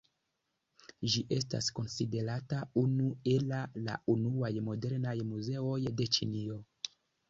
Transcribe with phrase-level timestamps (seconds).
[1.15, 6.65] Ĝi estas konsiderata unu ela la unuaj modernaj muzeoj de Ĉinio.